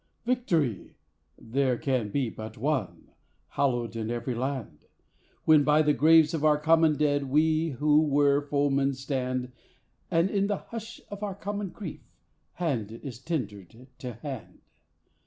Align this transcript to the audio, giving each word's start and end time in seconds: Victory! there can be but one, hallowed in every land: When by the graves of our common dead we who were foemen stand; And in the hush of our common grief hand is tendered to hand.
Victory! 0.25 0.95
there 1.37 1.77
can 1.77 2.09
be 2.09 2.31
but 2.31 2.57
one, 2.57 3.11
hallowed 3.49 3.95
in 3.95 4.09
every 4.09 4.33
land: 4.33 4.85
When 5.45 5.63
by 5.63 5.83
the 5.83 5.93
graves 5.93 6.33
of 6.33 6.43
our 6.43 6.57
common 6.57 6.97
dead 6.97 7.25
we 7.29 7.69
who 7.77 8.01
were 8.07 8.41
foemen 8.41 8.95
stand; 8.95 9.51
And 10.09 10.31
in 10.31 10.47
the 10.47 10.57
hush 10.57 11.01
of 11.09 11.21
our 11.21 11.35
common 11.35 11.69
grief 11.69 12.01
hand 12.53 12.91
is 12.91 13.19
tendered 13.19 13.87
to 13.99 14.13
hand. 14.13 14.61